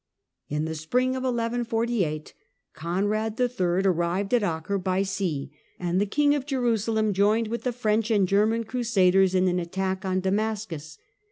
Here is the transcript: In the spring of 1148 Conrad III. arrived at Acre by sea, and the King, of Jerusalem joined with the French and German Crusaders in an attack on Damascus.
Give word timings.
In 0.49 0.65
the 0.65 0.73
spring 0.73 1.11
of 1.15 1.21
1148 1.21 2.33
Conrad 2.73 3.39
III. 3.39 3.83
arrived 3.85 4.33
at 4.33 4.41
Acre 4.41 4.79
by 4.79 5.03
sea, 5.03 5.51
and 5.77 6.01
the 6.01 6.07
King, 6.07 6.33
of 6.33 6.47
Jerusalem 6.47 7.13
joined 7.13 7.49
with 7.49 7.61
the 7.65 7.71
French 7.71 8.09
and 8.09 8.27
German 8.27 8.63
Crusaders 8.63 9.35
in 9.35 9.47
an 9.47 9.59
attack 9.59 10.03
on 10.03 10.19
Damascus. 10.19 10.97